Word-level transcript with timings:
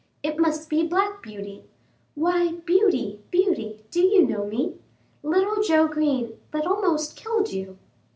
It 0.23 0.39
must 0.39 0.67
be 0.67 0.83
Black 0.87 1.21
Beauty! 1.21 1.63
Why, 2.15 2.53
Beauty! 2.65 3.19
Beauty! 3.29 3.83
do 3.91 4.01
you 4.01 4.25
know 4.25 4.47
me? 4.47 4.79
little 5.21 5.61
Joe 5.61 5.87
Green, 5.87 6.39
that 6.49 6.65
almost 6.65 7.15
killed 7.15 7.51
you?" 7.53 7.77